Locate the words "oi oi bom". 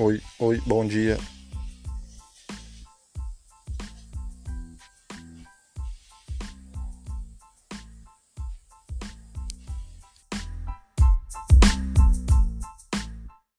0.00-0.86